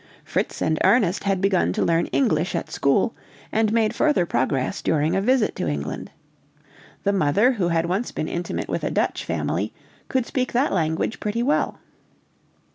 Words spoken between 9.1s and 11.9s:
family, could speak that language pretty well.